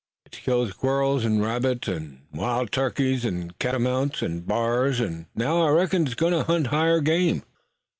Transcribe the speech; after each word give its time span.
It's 0.25 0.39
killed 0.39 0.71
squirrels, 0.71 1.23
an' 1.23 1.41
rabbits, 1.43 1.87
an' 1.87 2.23
wil' 2.33 2.65
turkeys 2.65 3.23
an' 3.23 3.51
catamounts, 3.59 4.23
an' 4.23 4.39
b'ars, 4.39 4.99
an' 4.99 5.27
now 5.35 5.61
I 5.61 5.69
reckon 5.69 6.07
it's 6.07 6.15
goin' 6.15 6.33
to 6.33 6.43
hunt 6.43 6.65
higher 6.73 7.01
game." 7.01 7.43